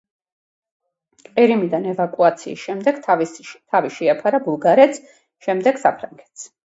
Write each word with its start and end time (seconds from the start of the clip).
ყირიმიდან 1.25 1.85
ევაკუაციის 1.91 2.63
შემდეგ 2.69 2.97
თავი 3.09 3.93
შეაფარა 3.99 4.41
ბულგარეთს, 4.49 5.03
შემდეგ 5.49 5.83
საფრანგეთს. 5.85 6.49